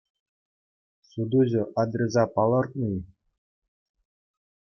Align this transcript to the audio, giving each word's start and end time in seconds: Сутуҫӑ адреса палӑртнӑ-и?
Сутуҫӑ 1.09 1.63
адреса 1.81 2.23
палӑртнӑ-и? 2.39 2.99